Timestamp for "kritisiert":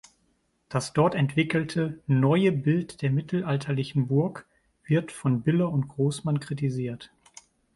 6.39-7.11